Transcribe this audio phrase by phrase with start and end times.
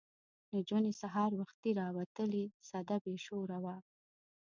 [0.55, 3.75] نجونې سهار وختي راوتلې سده بې شوره وه.